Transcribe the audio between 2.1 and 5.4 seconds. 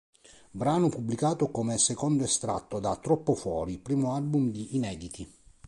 estratto da "Troppo fuori" primo album di inediti.